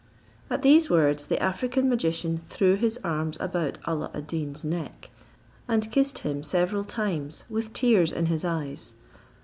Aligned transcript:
At 0.49 0.63
these 0.63 0.89
words, 0.89 1.27
the 1.27 1.39
African 1.39 1.87
magician 1.87 2.39
threw 2.49 2.73
his 2.75 2.97
arms 3.03 3.37
about 3.39 3.77
Alla 3.85 4.09
ad 4.15 4.25
Deen's 4.25 4.63
neck, 4.65 5.11
and 5.67 5.91
kissed 5.91 6.17
him 6.25 6.41
several 6.41 6.83
times 6.83 7.43
with 7.51 7.71
tears 7.71 8.11
in 8.11 8.25
his 8.25 8.43
eyes. 8.43 8.95